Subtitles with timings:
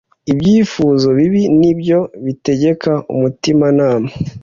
[0.31, 4.09] Ibyifuzo bibi ni byo bitegeka umutimanama,